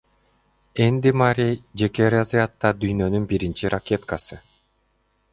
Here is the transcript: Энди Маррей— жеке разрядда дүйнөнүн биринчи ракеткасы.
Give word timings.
Энди 0.85 1.11
Маррей— 1.19 1.55
жеке 1.79 2.07
разрядда 2.13 2.71
дүйнөнүн 2.79 3.27
биринчи 3.33 3.71
ракеткасы. 3.75 4.39